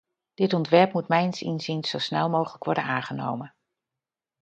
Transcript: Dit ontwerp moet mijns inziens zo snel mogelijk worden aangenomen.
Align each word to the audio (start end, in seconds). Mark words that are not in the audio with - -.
Dit 0.33 0.53
ontwerp 0.53 0.93
moet 0.93 1.07
mijns 1.07 1.41
inziens 1.41 1.89
zo 1.89 1.97
snel 1.97 2.29
mogelijk 2.29 2.63
worden 2.63 2.83
aangenomen. 2.83 3.55